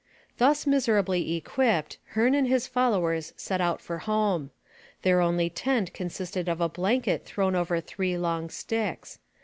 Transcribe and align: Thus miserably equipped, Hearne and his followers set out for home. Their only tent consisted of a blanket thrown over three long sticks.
Thus 0.39 0.65
miserably 0.65 1.35
equipped, 1.35 1.99
Hearne 2.15 2.33
and 2.33 2.47
his 2.47 2.65
followers 2.65 3.33
set 3.37 3.61
out 3.61 3.81
for 3.81 3.99
home. 3.99 4.49
Their 5.03 5.21
only 5.21 5.47
tent 5.51 5.93
consisted 5.93 6.49
of 6.49 6.59
a 6.59 6.67
blanket 6.67 7.23
thrown 7.23 7.53
over 7.53 7.79
three 7.79 8.17
long 8.17 8.49
sticks. 8.49 9.19